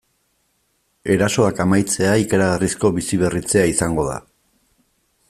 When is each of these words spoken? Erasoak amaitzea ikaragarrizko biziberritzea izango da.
Erasoak 1.15 1.61
amaitzea 1.67 2.15
ikaragarrizko 2.23 2.93
biziberritzea 2.97 3.67
izango 3.77 4.07
da. 4.13 4.21